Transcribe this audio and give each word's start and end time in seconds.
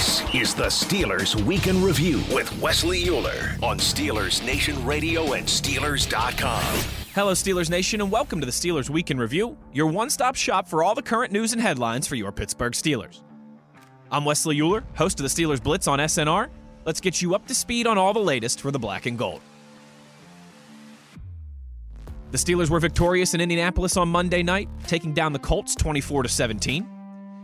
This 0.00 0.22
is 0.34 0.54
the 0.54 0.64
Steelers 0.64 1.34
Week 1.44 1.66
in 1.66 1.84
Review 1.84 2.22
with 2.34 2.58
Wesley 2.58 3.06
Euler 3.06 3.54
on 3.62 3.76
Steelers 3.76 4.42
Nation 4.42 4.82
Radio 4.82 5.34
and 5.34 5.46
Steelers.com. 5.46 6.62
Hello, 7.14 7.32
Steelers 7.32 7.68
Nation, 7.68 8.00
and 8.00 8.10
welcome 8.10 8.40
to 8.40 8.46
the 8.46 8.50
Steelers 8.50 8.88
Week 8.88 9.10
in 9.10 9.18
Review, 9.18 9.58
your 9.74 9.88
one 9.88 10.08
stop 10.08 10.36
shop 10.36 10.66
for 10.66 10.82
all 10.82 10.94
the 10.94 11.02
current 11.02 11.34
news 11.34 11.52
and 11.52 11.60
headlines 11.60 12.06
for 12.06 12.14
your 12.14 12.32
Pittsburgh 12.32 12.72
Steelers. 12.72 13.20
I'm 14.10 14.24
Wesley 14.24 14.58
Euler, 14.58 14.84
host 14.94 15.20
of 15.20 15.24
the 15.24 15.28
Steelers 15.28 15.62
Blitz 15.62 15.86
on 15.86 15.98
SNR. 15.98 16.48
Let's 16.86 17.02
get 17.02 17.20
you 17.20 17.34
up 17.34 17.46
to 17.48 17.54
speed 17.54 17.86
on 17.86 17.98
all 17.98 18.14
the 18.14 18.20
latest 18.20 18.62
for 18.62 18.70
the 18.70 18.78
black 18.78 19.04
and 19.04 19.18
gold. 19.18 19.42
The 22.30 22.38
Steelers 22.38 22.70
were 22.70 22.80
victorious 22.80 23.34
in 23.34 23.42
Indianapolis 23.42 23.98
on 23.98 24.08
Monday 24.08 24.42
night, 24.42 24.70
taking 24.86 25.12
down 25.12 25.34
the 25.34 25.38
Colts 25.38 25.74
24 25.74 26.26
17. 26.26 26.99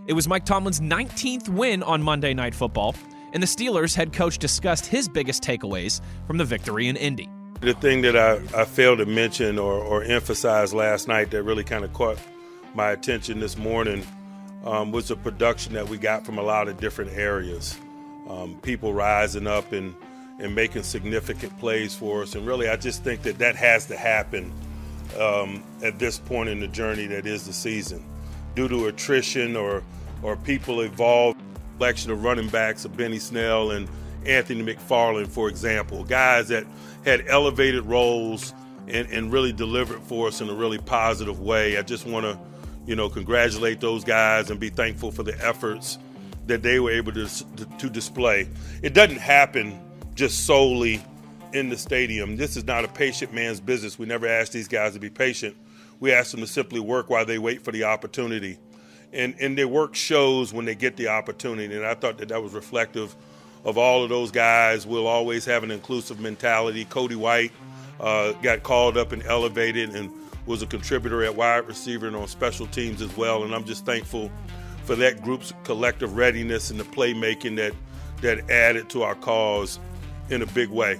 It 0.06 0.12
was 0.12 0.28
Mike 0.28 0.44
Tomlin's 0.44 0.78
19th 0.78 1.48
win 1.48 1.82
on 1.82 2.00
Monday 2.00 2.32
Night 2.32 2.54
Football, 2.54 2.94
and 3.32 3.42
the 3.42 3.46
Steelers 3.46 3.92
head 3.92 4.12
coach 4.12 4.38
discussed 4.38 4.86
his 4.86 5.08
biggest 5.08 5.42
takeaways 5.42 6.00
from 6.28 6.36
the 6.36 6.44
victory 6.44 6.86
in 6.86 6.94
Indy. 6.94 7.28
The 7.60 7.74
thing 7.74 8.02
that 8.02 8.16
I, 8.16 8.34
I 8.56 8.66
failed 8.66 8.98
to 8.98 9.06
mention 9.06 9.58
or, 9.58 9.72
or 9.72 10.04
emphasize 10.04 10.72
last 10.72 11.08
night 11.08 11.32
that 11.32 11.42
really 11.42 11.64
kind 11.64 11.84
of 11.84 11.92
caught 11.92 12.18
my 12.72 12.92
attention 12.92 13.40
this 13.40 13.58
morning 13.58 14.06
um, 14.64 14.92
was 14.92 15.08
the 15.08 15.16
production 15.16 15.72
that 15.74 15.88
we 15.88 15.98
got 15.98 16.24
from 16.24 16.38
a 16.38 16.42
lot 16.42 16.68
of 16.68 16.78
different 16.78 17.10
areas. 17.10 17.76
Um, 18.28 18.60
people 18.62 18.94
rising 18.94 19.48
up 19.48 19.72
and, 19.72 19.92
and 20.38 20.54
making 20.54 20.84
significant 20.84 21.58
plays 21.58 21.96
for 21.96 22.22
us. 22.22 22.36
And 22.36 22.46
really, 22.46 22.68
I 22.68 22.76
just 22.76 23.02
think 23.02 23.22
that 23.22 23.38
that 23.38 23.56
has 23.56 23.86
to 23.86 23.96
happen 23.96 24.52
um, 25.18 25.64
at 25.82 25.98
this 25.98 26.16
point 26.16 26.48
in 26.48 26.60
the 26.60 26.68
journey 26.68 27.06
that 27.08 27.26
is 27.26 27.44
the 27.44 27.52
season. 27.52 28.04
Due 28.56 28.66
to 28.66 28.86
attrition 28.86 29.56
or 29.56 29.84
or 30.22 30.36
people 30.36 30.80
evolved. 30.80 31.40
Selection 31.76 32.10
of 32.10 32.24
running 32.24 32.48
backs 32.48 32.84
of 32.84 32.96
Benny 32.96 33.18
Snell 33.18 33.70
and 33.70 33.88
Anthony 34.24 34.62
McFarland, 34.62 35.28
for 35.28 35.48
example, 35.48 36.04
guys 36.04 36.48
that 36.48 36.66
had 37.04 37.24
elevated 37.28 37.84
roles 37.84 38.54
and, 38.88 39.08
and 39.10 39.32
really 39.32 39.52
delivered 39.52 40.00
for 40.00 40.28
us 40.28 40.40
in 40.40 40.48
a 40.48 40.54
really 40.54 40.78
positive 40.78 41.40
way. 41.40 41.76
I 41.76 41.82
just 41.82 42.06
want 42.06 42.24
to, 42.24 42.38
you 42.86 42.96
know, 42.96 43.08
congratulate 43.08 43.80
those 43.80 44.04
guys 44.04 44.50
and 44.50 44.58
be 44.58 44.70
thankful 44.70 45.12
for 45.12 45.22
the 45.22 45.38
efforts 45.46 45.98
that 46.46 46.62
they 46.62 46.80
were 46.80 46.92
able 46.92 47.12
to, 47.12 47.26
to, 47.26 47.64
to 47.78 47.90
display. 47.90 48.48
It 48.82 48.94
doesn't 48.94 49.18
happen 49.18 49.78
just 50.14 50.46
solely 50.46 51.04
in 51.52 51.68
the 51.68 51.76
stadium. 51.76 52.36
This 52.36 52.56
is 52.56 52.64
not 52.64 52.84
a 52.84 52.88
patient 52.88 53.32
man's 53.32 53.60
business. 53.60 53.98
We 53.98 54.06
never 54.06 54.26
ask 54.26 54.50
these 54.50 54.68
guys 54.68 54.94
to 54.94 54.98
be 54.98 55.10
patient. 55.10 55.56
We 56.00 56.12
ask 56.12 56.30
them 56.30 56.40
to 56.40 56.46
simply 56.46 56.80
work 56.80 57.10
while 57.10 57.24
they 57.24 57.38
wait 57.38 57.62
for 57.62 57.72
the 57.72 57.84
opportunity 57.84 58.58
and, 59.12 59.34
and 59.40 59.56
their 59.56 59.68
work 59.68 59.94
shows 59.94 60.52
when 60.52 60.64
they 60.64 60.74
get 60.74 60.96
the 60.96 61.08
opportunity. 61.08 61.74
And 61.74 61.84
I 61.84 61.94
thought 61.94 62.18
that 62.18 62.28
that 62.28 62.42
was 62.42 62.52
reflective 62.52 63.14
of 63.64 63.78
all 63.78 64.04
of 64.04 64.10
those 64.10 64.30
guys. 64.30 64.86
We'll 64.86 65.06
always 65.06 65.44
have 65.46 65.62
an 65.62 65.70
inclusive 65.70 66.20
mentality. 66.20 66.84
Cody 66.84 67.16
White 67.16 67.52
uh, 67.98 68.32
got 68.34 68.62
called 68.62 68.96
up 68.96 69.12
and 69.12 69.22
elevated 69.24 69.94
and 69.94 70.10
was 70.44 70.62
a 70.62 70.66
contributor 70.66 71.24
at 71.24 71.34
wide 71.34 71.66
receiver 71.66 72.06
and 72.06 72.14
on 72.14 72.28
special 72.28 72.66
teams 72.66 73.02
as 73.02 73.16
well. 73.16 73.42
And 73.44 73.54
I'm 73.54 73.64
just 73.64 73.84
thankful 73.84 74.30
for 74.84 74.94
that 74.96 75.22
group's 75.22 75.52
collective 75.64 76.16
readiness 76.16 76.70
and 76.70 76.78
the 76.78 76.84
playmaking 76.84 77.56
that 77.56 77.72
that 78.22 78.50
added 78.50 78.88
to 78.88 79.02
our 79.02 79.14
cause 79.14 79.78
in 80.30 80.40
a 80.40 80.46
big 80.46 80.70
way. 80.70 80.98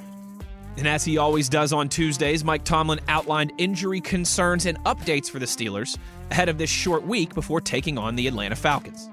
And 0.76 0.86
as 0.86 1.04
he 1.04 1.16
always 1.16 1.48
does 1.48 1.72
on 1.72 1.88
Tuesdays, 1.88 2.44
Mike 2.44 2.64
Tomlin 2.64 3.00
outlined 3.08 3.52
injury 3.56 4.00
concerns 4.00 4.66
and 4.66 4.78
updates 4.84 5.30
for 5.30 5.38
the 5.38 5.46
Steelers 5.46 5.96
ahead 6.30 6.48
of 6.48 6.58
this 6.58 6.70
short 6.70 7.06
week 7.06 7.34
before 7.34 7.60
taking 7.60 7.96
on 7.96 8.16
the 8.16 8.26
Atlanta 8.26 8.56
Falcons. 8.56 9.08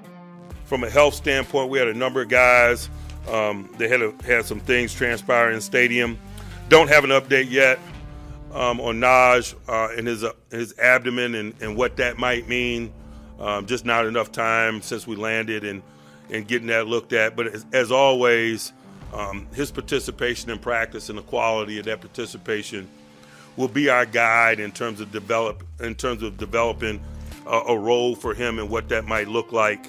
From 0.65 0.83
a 0.83 0.89
health 0.89 1.13
standpoint, 1.13 1.69
we 1.69 1.79
had 1.79 1.87
a 1.87 1.93
number 1.93 2.21
of 2.21 2.29
guys. 2.29 2.89
Um, 3.29 3.73
they 3.77 3.87
had 3.87 4.01
a, 4.01 4.13
had 4.25 4.45
some 4.45 4.59
things 4.59 4.93
transpire 4.93 5.51
in 5.51 5.61
stadium. 5.61 6.17
Don't 6.67 6.89
have 6.89 7.03
an 7.03 7.11
update 7.11 7.49
yet 7.49 7.79
um, 8.53 8.81
on 8.81 8.99
Naj 8.99 9.55
uh, 9.67 9.95
and 9.97 10.07
his 10.07 10.23
uh, 10.23 10.33
his 10.51 10.77
abdomen 10.77 11.35
and, 11.35 11.53
and 11.61 11.77
what 11.77 11.97
that 11.97 12.17
might 12.17 12.47
mean. 12.47 12.91
Um, 13.39 13.65
just 13.65 13.85
not 13.85 14.05
enough 14.05 14.31
time 14.31 14.81
since 14.81 15.07
we 15.07 15.15
landed 15.15 15.63
and 15.63 15.81
and 16.29 16.47
getting 16.47 16.67
that 16.67 16.87
looked 16.87 17.13
at. 17.13 17.35
But 17.35 17.47
as, 17.47 17.65
as 17.71 17.91
always, 17.91 18.73
um, 19.13 19.47
his 19.53 19.71
participation 19.71 20.49
in 20.49 20.57
practice 20.57 21.09
and 21.09 21.17
the 21.17 21.23
quality 21.23 21.77
of 21.79 21.85
that 21.85 22.01
participation 22.01 22.87
will 23.55 23.67
be 23.67 23.87
our 23.87 24.05
guide 24.05 24.59
in 24.59 24.71
terms 24.71 24.99
of 24.99 25.11
develop 25.11 25.63
in 25.79 25.93
terms 25.93 26.23
of 26.23 26.37
developing 26.37 26.99
a, 27.45 27.57
a 27.57 27.77
role 27.77 28.15
for 28.15 28.33
him 28.33 28.57
and 28.57 28.69
what 28.69 28.89
that 28.89 29.05
might 29.05 29.27
look 29.27 29.51
like. 29.51 29.85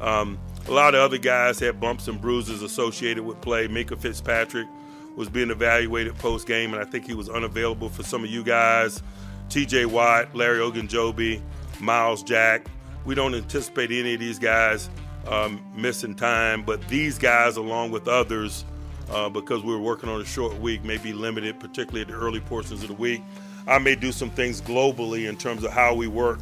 Um, 0.00 0.38
a 0.68 0.70
lot 0.70 0.94
of 0.94 1.00
other 1.00 1.18
guys 1.18 1.58
had 1.58 1.80
bumps 1.80 2.06
and 2.06 2.20
bruises 2.20 2.62
associated 2.62 3.24
with 3.24 3.40
play. 3.40 3.66
Minkah 3.66 3.98
Fitzpatrick 3.98 4.68
was 5.16 5.28
being 5.28 5.50
evaluated 5.50 6.16
post 6.18 6.46
game, 6.46 6.72
and 6.72 6.80
I 6.80 6.84
think 6.84 7.04
he 7.04 7.14
was 7.14 7.28
unavailable 7.28 7.88
for 7.88 8.04
some 8.04 8.22
of 8.22 8.30
you 8.30 8.44
guys. 8.44 9.02
T.J. 9.48 9.86
Watt, 9.86 10.36
Larry 10.36 10.60
Ogunjobi, 10.60 11.40
Myles 11.80 12.22
Jack. 12.22 12.66
We 13.04 13.14
don't 13.14 13.34
anticipate 13.34 13.90
any 13.90 14.14
of 14.14 14.20
these 14.20 14.38
guys 14.38 14.90
um, 15.28 15.62
missing 15.74 16.14
time, 16.14 16.62
but 16.62 16.86
these 16.88 17.18
guys, 17.18 17.56
along 17.56 17.90
with 17.90 18.08
others, 18.08 18.64
uh, 19.10 19.28
because 19.28 19.62
we 19.62 19.74
are 19.74 19.80
working 19.80 20.08
on 20.08 20.20
a 20.20 20.24
short 20.24 20.58
week, 20.58 20.82
may 20.84 20.96
be 20.98 21.12
limited, 21.12 21.60
particularly 21.60 22.02
at 22.02 22.08
the 22.08 22.14
early 22.14 22.40
portions 22.40 22.82
of 22.82 22.88
the 22.88 22.94
week. 22.94 23.22
I 23.66 23.78
may 23.78 23.94
do 23.94 24.12
some 24.12 24.30
things 24.30 24.60
globally 24.60 25.28
in 25.28 25.36
terms 25.36 25.64
of 25.64 25.72
how 25.72 25.94
we 25.94 26.06
work 26.06 26.40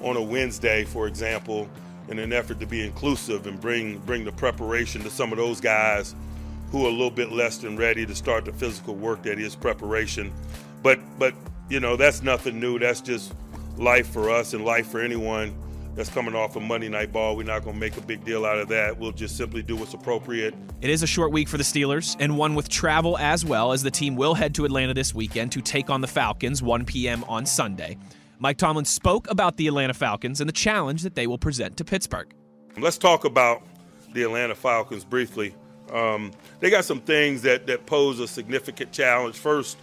on 0.00 0.16
a 0.16 0.22
Wednesday, 0.22 0.84
for 0.84 1.06
example, 1.06 1.68
in 2.08 2.18
an 2.18 2.32
effort 2.32 2.60
to 2.60 2.66
be 2.66 2.84
inclusive 2.84 3.46
and 3.46 3.60
bring 3.60 3.98
bring 4.00 4.24
the 4.24 4.32
preparation 4.32 5.02
to 5.02 5.10
some 5.10 5.32
of 5.32 5.38
those 5.38 5.60
guys 5.60 6.14
who 6.70 6.84
are 6.84 6.88
a 6.88 6.92
little 6.92 7.10
bit 7.10 7.32
less 7.32 7.58
than 7.58 7.76
ready 7.76 8.04
to 8.04 8.14
start 8.14 8.44
the 8.44 8.52
physical 8.52 8.94
work 8.94 9.22
that 9.22 9.38
is 9.38 9.54
preparation. 9.54 10.32
But 10.82 11.00
but 11.18 11.34
you 11.68 11.80
know 11.80 11.96
that's 11.96 12.22
nothing 12.22 12.60
new. 12.60 12.78
That's 12.78 13.00
just 13.00 13.34
life 13.76 14.08
for 14.08 14.30
us 14.30 14.54
and 14.54 14.64
life 14.64 14.86
for 14.88 15.00
anyone 15.00 15.54
that's 15.94 16.10
coming 16.10 16.34
off 16.34 16.56
of 16.56 16.62
Monday 16.62 16.88
Night 16.88 17.12
Ball. 17.12 17.36
We're 17.36 17.44
not 17.44 17.62
going 17.62 17.74
to 17.74 17.80
make 17.80 17.96
a 17.96 18.00
big 18.00 18.24
deal 18.24 18.44
out 18.44 18.58
of 18.58 18.68
that. 18.68 18.98
We'll 18.98 19.12
just 19.12 19.36
simply 19.36 19.62
do 19.62 19.76
what's 19.76 19.94
appropriate. 19.94 20.54
It 20.80 20.90
is 20.90 21.02
a 21.02 21.06
short 21.06 21.32
week 21.32 21.48
for 21.48 21.56
the 21.56 21.64
Steelers, 21.64 22.16
and 22.18 22.36
one 22.36 22.54
with 22.54 22.68
travel 22.68 23.16
as 23.18 23.44
well, 23.44 23.72
as 23.72 23.82
the 23.82 23.90
team 23.90 24.16
will 24.16 24.34
head 24.34 24.54
to 24.56 24.64
Atlanta 24.64 24.94
this 24.94 25.14
weekend 25.14 25.52
to 25.52 25.60
take 25.60 25.90
on 25.90 26.00
the 26.00 26.06
Falcons 26.06 26.62
1 26.62 26.84
p.m. 26.84 27.24
on 27.24 27.46
Sunday. 27.46 27.96
Mike 28.38 28.58
Tomlin 28.58 28.84
spoke 28.84 29.30
about 29.30 29.56
the 29.56 29.68
Atlanta 29.68 29.94
Falcons 29.94 30.40
and 30.40 30.48
the 30.48 30.52
challenge 30.52 31.02
that 31.02 31.14
they 31.14 31.26
will 31.26 31.38
present 31.38 31.76
to 31.76 31.84
Pittsburgh. 31.84 32.32
Let's 32.76 32.98
talk 32.98 33.24
about 33.24 33.62
the 34.12 34.24
Atlanta 34.24 34.54
Falcons 34.54 35.04
briefly. 35.04 35.54
Um, 35.92 36.32
they 36.60 36.70
got 36.70 36.84
some 36.84 37.00
things 37.00 37.42
that, 37.42 37.66
that 37.68 37.86
pose 37.86 38.18
a 38.18 38.26
significant 38.26 38.90
challenge. 38.90 39.36
First, 39.36 39.76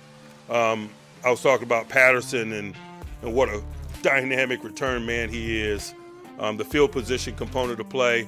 um, 0.50 0.90
I 1.24 1.32
was 1.32 1.42
talking 1.42 1.66
about 1.66 1.88
Patterson 1.88 2.52
and, 2.52 2.76
and 3.22 3.34
what 3.34 3.48
a 3.48 3.64
dynamic 4.02 4.64
return 4.64 5.06
man 5.06 5.30
he 5.30 5.62
is 5.62 5.94
um, 6.42 6.58
the 6.58 6.66
field 6.66 6.92
position 6.92 7.36
component 7.36 7.80
of 7.80 7.88
play, 7.88 8.28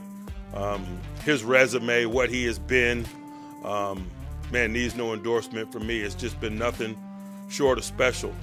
um, 0.54 0.86
his 1.26 1.44
resume, 1.44 2.06
what 2.06 2.30
he 2.30 2.46
has 2.46 2.60
been. 2.60 3.06
Um, 3.66 4.10
man, 4.52 4.72
needs 4.72 4.96
no 4.96 5.14
endorsement 5.14 5.72
from 5.72 5.88
me. 5.88 6.00
It's 6.00 6.16
just 6.16 6.40
been 6.40 6.58
nothing 6.58 6.96
short 7.50 7.80
of 7.80 7.84
special. 7.84 8.34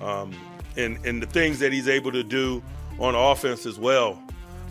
Um, 0.00 0.34
and, 0.76 0.98
and 1.06 1.22
the 1.22 1.26
things 1.26 1.60
that 1.60 1.72
he's 1.72 1.88
able 1.88 2.10
to 2.12 2.24
do 2.24 2.62
on 2.98 3.14
offense 3.14 3.64
as 3.64 3.78
well. 3.78 4.20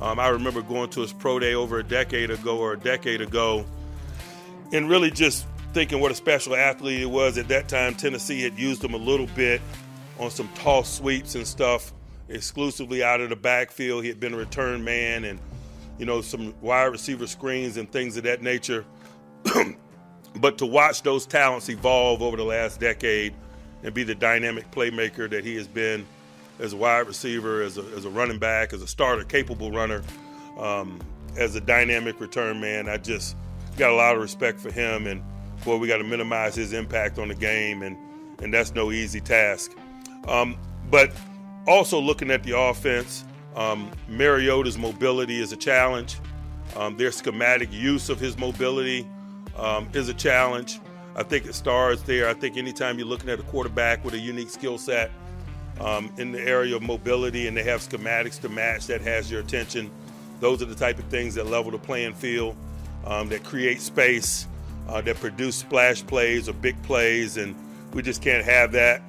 Um, 0.02 0.20
I 0.20 0.28
remember 0.28 0.62
going 0.62 0.90
to 0.92 1.02
his 1.02 1.14
pro 1.14 1.40
day 1.40 1.54
over 1.54 1.80
a 1.80 1.84
decade 1.84 2.30
ago 2.30 2.58
or 2.58 2.74
a 2.74 2.80
decade 2.80 3.22
ago 3.22 3.66
and 4.74 4.90
really 4.90 5.12
just 5.12 5.46
thinking 5.74 6.02
what 6.02 6.12
a 6.12 6.16
special 6.16 6.56
athlete 6.56 7.00
he 7.00 7.06
was. 7.06 7.38
At 7.38 7.48
that 7.50 7.70
time, 7.70 7.96
Tennessee 7.96 8.42
had 8.42 8.58
used 8.58 8.84
him 8.84 8.96
a 8.96 8.98
little 8.98 9.28
bit 9.28 9.62
on 10.20 10.30
some 10.30 10.50
tall 10.56 10.84
sweeps 10.84 11.36
and 11.36 11.48
stuff 11.48 11.94
exclusively 12.32 13.04
out 13.04 13.22
of 13.22 13.30
the 13.30 13.36
backfield. 13.36 14.04
He 14.04 14.10
had 14.10 14.20
been 14.20 14.34
a 14.34 14.38
return 14.38 14.84
man 14.84 15.26
and, 15.26 15.40
you 15.98 16.06
know, 16.06 16.22
some 16.22 16.54
wide 16.62 16.86
receiver 16.86 17.28
screens 17.28 17.78
and 17.78 17.92
things 17.92 18.18
of 18.18 18.24
that 18.24 18.42
nature. 18.42 18.86
but 20.38 20.58
to 20.58 20.66
watch 20.66 21.02
those 21.04 21.26
talents 21.26 21.70
evolve 21.70 22.22
over 22.22 22.38
the 22.38 22.44
last 22.44 22.80
decade 22.80 23.34
and 23.84 23.94
be 23.94 24.04
the 24.04 24.16
dynamic 24.16 24.70
playmaker 24.72 25.30
that 25.30 25.44
he 25.44 25.56
has 25.56 25.68
been 25.68 26.06
as 26.60 26.74
a 26.74 26.78
wide 26.78 27.08
receiver, 27.08 27.62
as 27.62 27.78
a, 27.78 27.82
as 27.96 28.06
a 28.06 28.10
running 28.10 28.38
back, 28.38 28.74
as 28.74 28.82
a 28.82 28.88
starter, 28.88 29.24
capable 29.24 29.72
runner, 29.72 30.04
um, 30.58 31.00
as 31.38 31.56
a 31.56 31.62
dynamic 31.62 32.20
return 32.20 32.60
man, 32.60 32.88
I 32.88 32.98
just 32.98 33.36
got 33.78 33.90
a 33.92 33.96
lot 33.96 34.16
of 34.16 34.22
respect 34.22 34.60
for 34.60 34.72
him. 34.72 35.08
And 35.08 35.24
boy, 35.64 35.78
we 35.78 35.88
got 35.88 35.98
to 35.98 36.04
minimize 36.04 36.56
his 36.56 36.74
impact 36.74 37.18
on 37.20 37.30
the 37.30 37.36
game, 37.36 37.82
and 37.82 37.98
and 38.42 38.54
that's 38.54 38.74
no 38.74 38.92
easy 38.92 39.22
task. 39.22 39.72
Um, 40.28 40.58
but 40.90 41.12
also 41.68 42.00
looking 42.00 42.32
at 42.32 42.44
the 42.44 42.58
offense, 42.58 43.24
um, 43.56 43.92
Mariota's 44.08 44.78
mobility 44.78 45.40
is 45.40 45.52
a 45.52 45.58
challenge. 45.58 46.18
Um, 46.76 46.98
their 46.98 47.12
schematic 47.12 47.72
use 47.72 48.10
of 48.10 48.20
his 48.20 48.38
mobility 48.38 49.08
um, 49.58 49.90
is 49.94 50.10
a 50.10 50.14
challenge. 50.14 50.80
I 51.16 51.24
think 51.24 51.46
it 51.46 51.54
starts 51.54 52.02
there. 52.04 52.30
I 52.30 52.34
think 52.34 52.58
anytime 52.58 52.98
you're 52.98 53.08
looking 53.08 53.30
at 53.30 53.40
a 53.40 53.44
quarterback 53.44 54.04
with 54.06 54.14
a 54.14 54.20
unique 54.20 54.50
skill 54.50 54.78
set 54.78 55.12
um, 55.80 56.12
in 56.18 56.32
the 56.32 56.42
area 56.42 56.76
of 56.76 56.82
mobility 56.82 57.48
and 57.48 57.58
they 57.58 57.64
have 57.64 57.82
schematics 57.82 58.40
to 58.42 58.50
match, 58.50 58.88
that 58.88 59.02
has 59.02 59.30
your 59.30 59.42
attention. 59.42 59.92
Those 60.40 60.62
are 60.62 60.66
the 60.66 60.76
type 60.76 60.98
of 60.98 61.06
things 61.06 61.36
that 61.36 61.48
level 61.48 61.72
the 61.72 61.78
playing 61.78 62.14
field, 62.14 62.56
um, 63.06 63.28
that 63.30 63.44
create 63.44 63.82
space, 63.82 64.48
uh, 64.88 65.02
that 65.02 65.18
produce 65.18 65.58
splash 65.58 66.06
plays 66.06 66.48
or 66.48 66.54
big 66.54 66.82
plays, 66.84 67.38
and 67.38 67.56
we 67.94 68.02
just 68.02 68.22
can't 68.22 68.46
have 68.46 68.72
that. 68.72 69.02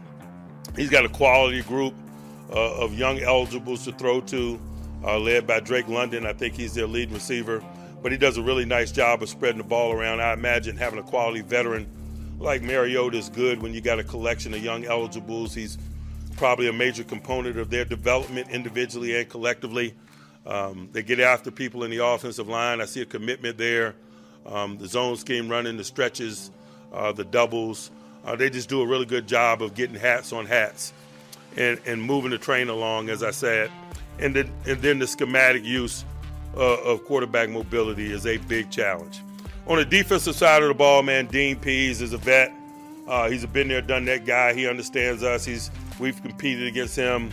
He's 0.76 0.90
got 0.90 1.05
a 1.05 1.08
quality 1.08 1.62
group 1.62 1.94
uh, 2.52 2.75
of 2.75 2.94
young 2.94 3.20
eligibles 3.20 3.84
to 3.84 3.93
throw 3.93 4.20
to, 4.20 4.60
uh, 5.04 5.19
led 5.19 5.46
by 5.46 5.60
Drake 5.60 5.88
London. 5.88 6.26
I 6.26 6.32
think 6.32 6.54
he's 6.54 6.75
their 6.75 6.87
lead 6.87 7.10
receiver, 7.10 7.64
but 8.02 8.12
he 8.12 8.19
does 8.19 8.37
a 8.37 8.43
really 8.43 8.64
nice 8.64 8.93
job 8.93 9.22
of 9.22 9.28
spreading 9.28 9.58
the 9.58 9.64
ball 9.64 9.93
around. 9.93 10.20
I 10.20 10.32
imagine 10.32 10.76
having 10.76 10.99
a 10.99 11.02
quality 11.02 11.40
veteran 11.40 11.88
like 12.38 12.62
Mariota 12.62 13.16
is 13.16 13.28
good 13.28 13.62
when 13.62 13.72
you 13.72 13.81
got 13.81 13.99
a 13.99 14.04
collection 14.04 14.52
of 14.52 14.62
young 14.62 14.84
eligibles. 14.84 15.54
He's 15.54 15.78
probably 16.37 16.69
a 16.69 16.72
major 16.72 17.04
component 17.04 17.58
of 17.58 17.70
their 17.70 17.84
development 17.84 18.50
individually 18.50 19.16
and 19.19 19.28
collectively. 19.28 19.94
Um, 20.44 20.88
they 20.93 21.02
get 21.02 21.20
after 21.20 21.50
people 21.50 21.84
in 21.84 21.90
the 21.90 22.05
offensive 22.05 22.48
line. 22.48 22.81
I 22.81 22.87
see 22.87 23.00
a 23.00 23.06
commitment 23.06 23.58
there. 23.58 23.94
Um, 24.44 24.76
the 24.76 24.88
zone 24.88 25.16
scheme 25.16 25.48
running, 25.48 25.76
the 25.76 25.84
stretches, 25.84 26.50
uh, 26.93 27.12
the 27.12 27.25
doubles. 27.25 27.93
Uh, 28.25 28.34
they 28.34 28.50
just 28.50 28.69
do 28.69 28.82
a 28.82 28.87
really 28.87 29.06
good 29.06 29.28
job 29.28 29.62
of 29.62 29.75
getting 29.75 29.94
hats 29.94 30.32
on 30.32 30.46
hats 30.46 30.93
and, 31.56 31.81
and 31.87 32.02
moving 32.02 32.31
the 32.31 32.38
train 32.38 32.69
along, 32.69 33.08
as 33.08 33.22
I 33.22 33.31
said. 33.31 33.70
And 34.19 34.34
then, 34.37 34.52
and 34.66 34.81
then 34.81 34.99
the 34.99 35.06
schematic 35.06 35.64
use 35.64 36.04
uh, 36.56 36.81
of 36.82 37.04
quarterback 37.04 37.49
mobility 37.50 38.12
is 38.12 38.26
a 38.26 38.37
big 38.38 38.70
challenge. 38.70 39.20
On 39.66 39.76
the 39.76 39.84
defensive 39.84 40.34
side 40.34 40.62
of 40.62 40.69
the 40.69 40.75
ball, 40.75 41.02
man, 41.02 41.26
Dean 41.26 41.56
Pees 41.56 42.02
is 42.02 42.12
a 42.12 42.19
vet. 42.19 42.52
Uh, 43.06 43.28
he's 43.28 43.44
been 43.46 43.69
there, 43.69 43.82
done 43.82 44.04
that 44.06 44.25
guy. 44.25 44.54
He 44.54 44.66
understands 44.66 45.22
us. 45.22 45.44
He's 45.44 45.70
we've 45.99 46.20
competed 46.22 46.66
against 46.66 46.96
him 46.96 47.32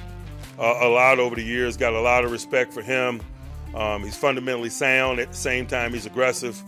uh, 0.60 0.80
a 0.82 0.90
lot 0.90 1.20
over 1.20 1.36
the 1.36 1.44
years. 1.44 1.78
Got 1.78 1.94
a 1.94 2.02
lot 2.02 2.26
of 2.26 2.32
respect 2.32 2.74
for 2.74 2.82
him. 2.82 3.22
Um, 3.76 4.04
he's 4.04 4.18
fundamentally 4.18 4.70
sound. 4.70 5.20
At 5.20 5.32
the 5.32 5.38
same 5.38 5.68
time, 5.68 5.94
he's 5.94 6.06
aggressive. 6.06 6.62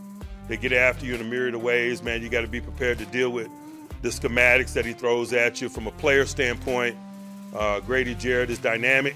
They 0.48 0.58
get 0.58 0.74
after 0.74 1.06
you 1.06 1.16
in 1.16 1.22
a 1.22 1.24
myriad 1.24 1.56
of 1.56 1.64
ways, 1.64 2.04
man. 2.04 2.22
You 2.22 2.30
got 2.30 2.42
to 2.42 2.48
be 2.48 2.62
prepared 2.62 2.98
to 3.00 3.06
deal 3.06 3.30
with 3.30 3.50
the 4.02 4.10
schematics 4.10 4.74
that 4.74 4.86
he 4.86 4.94
throws 4.94 5.32
at 5.34 5.62
you 5.62 5.70
from 5.70 5.88
a 5.88 5.92
player 5.92 6.26
standpoint. 6.26 6.96
Uh, 7.54 7.80
Grady 7.82 8.16
Jarrett 8.16 8.50
is 8.50 8.60
dynamic. 8.60 9.16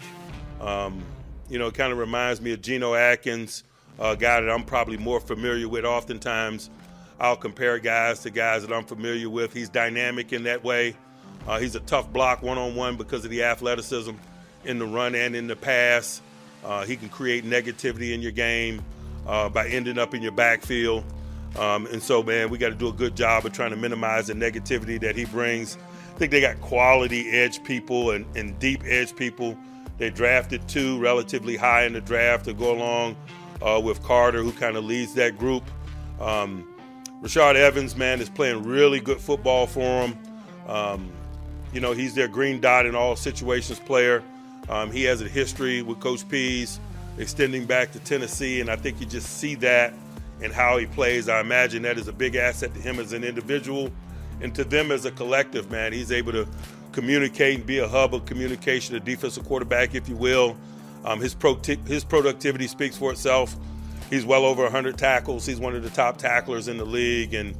Um, 0.61 1.03
you 1.49 1.59
know, 1.59 1.67
it 1.67 1.73
kind 1.73 1.91
of 1.91 1.97
reminds 1.97 2.41
me 2.41 2.53
of 2.53 2.61
Geno 2.61 2.93
Atkins, 2.93 3.63
a 3.99 4.15
guy 4.15 4.41
that 4.41 4.49
I'm 4.49 4.63
probably 4.63 4.97
more 4.97 5.19
familiar 5.19 5.69
with. 5.69 5.85
Oftentimes, 5.85 6.69
I'll 7.19 7.37
compare 7.37 7.79
guys 7.79 8.21
to 8.21 8.29
guys 8.29 8.65
that 8.65 8.75
I'm 8.75 8.85
familiar 8.85 9.29
with. 9.29 9.53
He's 9.53 9.69
dynamic 9.69 10.33
in 10.33 10.43
that 10.43 10.63
way. 10.63 10.95
Uh, 11.47 11.59
he's 11.59 11.75
a 11.75 11.79
tough 11.81 12.11
block 12.11 12.41
one 12.41 12.57
on 12.57 12.75
one 12.75 12.97
because 12.97 13.23
of 13.23 13.31
the 13.31 13.43
athleticism 13.43 14.11
in 14.65 14.79
the 14.79 14.85
run 14.85 15.15
and 15.15 15.35
in 15.35 15.47
the 15.47 15.55
pass. 15.55 16.21
Uh, 16.63 16.83
he 16.83 16.95
can 16.95 17.09
create 17.09 17.45
negativity 17.45 18.13
in 18.13 18.21
your 18.21 18.31
game 18.31 18.81
uh, 19.27 19.47
by 19.47 19.67
ending 19.67 19.99
up 19.99 20.15
in 20.15 20.21
your 20.21 20.31
backfield. 20.31 21.03
Um, 21.57 21.85
and 21.87 22.01
so, 22.01 22.23
man, 22.23 22.49
we 22.49 22.57
got 22.57 22.69
to 22.69 22.75
do 22.75 22.87
a 22.89 22.93
good 22.93 23.15
job 23.15 23.45
of 23.45 23.53
trying 23.53 23.69
to 23.69 23.77
minimize 23.77 24.27
the 24.27 24.33
negativity 24.33 24.99
that 25.01 25.15
he 25.15 25.25
brings. 25.25 25.77
I 26.15 26.17
think 26.17 26.31
they 26.31 26.39
got 26.39 26.61
quality 26.61 27.29
edge 27.29 27.61
people 27.61 28.11
and, 28.11 28.25
and 28.37 28.57
deep 28.57 28.85
edge 28.85 29.13
people. 29.17 29.57
They 29.97 30.09
drafted 30.09 30.65
two 30.69 30.97
relatively 30.97 31.57
high 31.57 31.83
in 31.83 31.91
the 31.91 31.99
draft 31.99 32.45
to 32.45 32.53
go 32.53 32.71
along 32.73 33.17
uh, 33.61 33.81
with 33.83 34.01
Carter, 34.01 34.41
who 34.41 34.53
kind 34.53 34.77
of 34.77 34.85
leads 34.85 35.13
that 35.15 35.37
group. 35.37 35.63
Um, 36.21 36.73
Rashaan 37.21 37.55
Evans, 37.55 37.97
man, 37.97 38.21
is 38.21 38.29
playing 38.29 38.63
really 38.63 39.01
good 39.01 39.19
football 39.19 39.67
for 39.67 40.07
him. 40.07 40.17
Um, 40.67 41.11
you 41.73 41.81
know, 41.81 41.91
he's 41.91 42.15
their 42.15 42.29
green 42.29 42.61
dot 42.61 42.85
in 42.85 42.95
all 42.95 43.17
situations 43.17 43.79
player. 43.79 44.23
Um, 44.69 44.91
he 44.91 45.03
has 45.03 45.21
a 45.21 45.27
history 45.27 45.81
with 45.81 45.99
Coach 45.99 46.27
Pees 46.29 46.79
extending 47.17 47.65
back 47.65 47.91
to 47.91 47.99
Tennessee, 47.99 48.61
and 48.61 48.69
I 48.69 48.77
think 48.77 49.01
you 49.01 49.05
just 49.05 49.37
see 49.37 49.55
that 49.55 49.93
in 50.39 50.51
how 50.51 50.77
he 50.77 50.85
plays. 50.85 51.27
I 51.27 51.41
imagine 51.41 51.81
that 51.81 51.97
is 51.97 52.07
a 52.07 52.13
big 52.13 52.35
asset 52.35 52.73
to 52.73 52.79
him 52.79 53.01
as 53.01 53.11
an 53.11 53.25
individual 53.25 53.91
and 54.41 54.53
to 54.55 54.63
them 54.63 54.91
as 54.91 55.05
a 55.05 55.11
collective, 55.11 55.71
man. 55.71 55.93
He's 55.93 56.11
able 56.11 56.31
to 56.33 56.47
communicate 56.91 57.57
and 57.57 57.65
be 57.65 57.79
a 57.79 57.87
hub 57.87 58.13
of 58.13 58.25
communication, 58.25 58.95
a 58.95 58.99
defensive 58.99 59.45
quarterback, 59.45 59.95
if 59.95 60.07
you 60.07 60.15
will. 60.15 60.57
Um, 61.03 61.19
his, 61.19 61.33
pro- 61.33 61.59
his 61.85 62.03
productivity 62.03 62.67
speaks 62.67 62.97
for 62.97 63.11
itself. 63.11 63.55
He's 64.09 64.25
well 64.25 64.45
over 64.45 64.63
100 64.63 64.97
tackles. 64.97 65.45
He's 65.45 65.59
one 65.59 65.75
of 65.75 65.83
the 65.83 65.89
top 65.89 66.17
tacklers 66.17 66.67
in 66.67 66.77
the 66.77 66.85
league, 66.85 67.33
and 67.33 67.55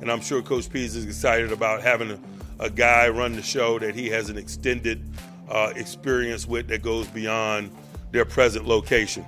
and 0.00 0.10
I'm 0.12 0.20
sure 0.20 0.42
Coach 0.42 0.70
Pees 0.70 0.94
is 0.94 1.04
excited 1.04 1.50
about 1.50 1.82
having 1.82 2.12
a, 2.12 2.18
a 2.60 2.70
guy 2.70 3.08
run 3.08 3.32
the 3.32 3.42
show 3.42 3.78
that 3.80 3.94
he 3.94 4.08
has 4.10 4.30
an 4.30 4.38
extended 4.38 5.02
uh, 5.48 5.72
experience 5.74 6.46
with 6.46 6.68
that 6.68 6.82
goes 6.82 7.08
beyond 7.08 7.72
their 8.12 8.24
present 8.24 8.66
location. 8.66 9.24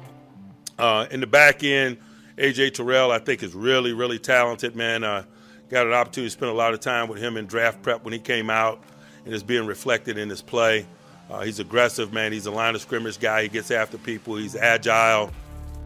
Uh, 0.78 1.06
in 1.10 1.20
the 1.20 1.26
back 1.26 1.64
end, 1.64 1.98
AJ 2.36 2.74
Terrell, 2.74 3.10
I 3.10 3.18
think, 3.18 3.42
is 3.42 3.52
really, 3.52 3.92
really 3.92 4.18
talented, 4.18 4.76
man. 4.76 5.02
Uh, 5.04 5.24
got 5.70 5.86
an 5.86 5.92
opportunity 5.92 6.28
to 6.28 6.30
spend 6.30 6.50
a 6.50 6.54
lot 6.54 6.74
of 6.74 6.80
time 6.80 7.08
with 7.08 7.22
him 7.22 7.36
in 7.36 7.46
draft 7.46 7.82
prep 7.82 8.04
when 8.04 8.12
he 8.12 8.18
came 8.18 8.50
out, 8.50 8.80
and 9.24 9.32
it's 9.32 9.42
being 9.42 9.66
reflected 9.66 10.18
in 10.18 10.28
his 10.28 10.42
play. 10.42 10.86
Uh, 11.30 11.42
he's 11.42 11.60
aggressive, 11.60 12.12
man. 12.12 12.32
He's 12.32 12.46
a 12.46 12.50
line 12.50 12.74
of 12.74 12.80
scrimmage 12.80 13.20
guy. 13.20 13.44
He 13.44 13.48
gets 13.48 13.70
after 13.70 13.96
people. 13.96 14.36
He's 14.36 14.56
agile. 14.56 15.30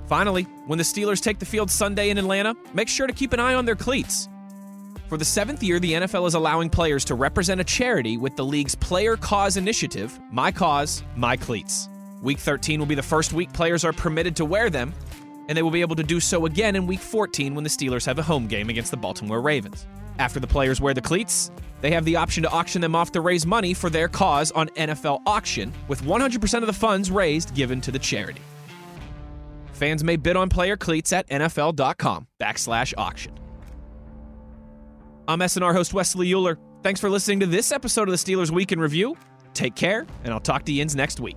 Finally, 0.09 0.45
when 0.67 0.79
the 0.79 0.85
Steelers 0.85 1.21
take 1.21 1.39
the 1.39 1.47
field 1.47 1.71
Sunday 1.71 2.11
in 2.11 2.19
Atlanta, 2.19 2.55
make 2.73 2.89
sure 2.89 3.07
to 3.07 3.13
keep 3.13 3.33
an 3.33 3.41
eye 3.41 3.55
on 3.55 3.65
their 3.65 3.77
cleats. 3.77 4.29
For 5.09 5.19
the 5.19 5.25
seventh 5.25 5.63
year, 5.63 5.79
the 5.79 5.93
NFL 5.93 6.27
is 6.27 6.35
allowing 6.35 6.71
players 6.71 7.05
to 7.07 7.15
represent 7.15 7.61
a 7.61 7.65
charity 7.65 8.17
with 8.17 8.37
the 8.37 8.45
league's 8.45 8.75
Player 8.75 9.17
Cause 9.17 9.59
initiative, 9.59 10.19
My 10.31 10.51
Cause, 10.51 11.03
My 11.15 11.37
Cleats. 11.37 11.89
Week 12.23 12.39
13 12.39 12.81
will 12.81 12.87
be 12.87 12.95
the 12.95 13.03
first 13.03 13.35
week 13.35 13.53
players 13.53 13.85
are 13.85 13.93
permitted 13.93 14.35
to 14.37 14.47
wear 14.47 14.71
them, 14.71 14.95
and 15.49 15.57
they 15.57 15.63
will 15.63 15.71
be 15.71 15.81
able 15.81 15.97
to 15.97 16.03
do 16.03 16.21
so 16.21 16.47
again 16.47 16.77
in 16.77 16.87
Week 16.87 17.01
14 17.01 17.55
when 17.55 17.65
the 17.65 17.71
Steelers 17.71 18.07
have 18.07 18.19
a 18.19 18.23
home 18.23 18.47
game 18.47 18.71
against 18.71 18.91
the 18.91 18.97
Baltimore 18.97 19.41
Ravens. 19.41 19.87
After 20.19 20.41
the 20.41 20.47
players 20.47 20.81
wear 20.81 20.95
the 20.95 21.01
cleats, 21.01 21.51
they 21.81 21.91
have 21.91 22.05
the 22.05 22.17
option 22.17 22.43
to 22.45 22.51
auction 22.51 22.81
them 22.81 22.95
off 22.95 23.13
to 23.13 23.21
raise 23.21 23.45
money 23.45 23.75
for 23.75 23.91
their 23.91 24.09
cause 24.09 24.51
on 24.53 24.69
NFL 24.71 25.21
auction, 25.27 25.73
with 25.89 26.03
100% 26.03 26.61
of 26.61 26.67
the 26.67 26.73
funds 26.73 27.11
raised 27.11 27.55
given 27.55 27.81
to 27.83 27.91
the 27.91 27.99
charity. 27.99 28.41
Fans 29.73 30.05
may 30.05 30.17
bid 30.17 30.37
on 30.37 30.49
player 30.49 30.77
cleats 30.77 31.13
at 31.13 31.29
nfl.com 31.29 32.27
backslash 32.41 32.95
auction. 32.97 33.33
I'm 35.27 35.41
SNR 35.41 35.73
host 35.73 35.95
Wesley 35.95 36.33
Euler. 36.33 36.59
Thanks 36.83 37.01
for 37.01 37.11
listening 37.11 37.41
to 37.41 37.47
this 37.47 37.73
episode 37.73 38.09
of 38.09 38.13
the 38.13 38.19
Steelers 38.19 38.51
Week 38.51 38.73
in 38.73 38.79
Review. 38.79 39.17
Take 39.55 39.75
care, 39.75 40.07
and 40.23 40.33
I'll 40.33 40.41
talk 40.41 40.65
to 40.65 40.73
you 40.73 40.85
next 40.85 41.21
week. 41.21 41.37